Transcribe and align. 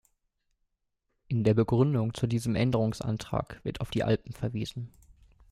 In 1.27 1.43
der 1.43 1.53
Begründung 1.53 2.15
zu 2.15 2.25
diesem 2.25 2.55
Änderungsantrag 2.55 3.63
wird 3.63 3.81
auf 3.81 3.91
die 3.91 4.03
Alpen 4.03 4.33
verwiesen. 4.33 4.91